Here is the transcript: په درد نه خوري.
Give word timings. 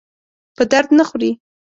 په 0.55 0.63
درد 0.71 0.89
نه 0.97 1.03
خوري. 1.07 1.31